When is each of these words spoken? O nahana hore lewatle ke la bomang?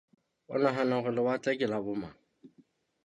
O 0.53 0.55
nahana 0.61 0.93
hore 0.99 1.11
lewatle 1.15 1.51
ke 1.59 1.65
la 1.71 1.79
bomang? 1.85 2.17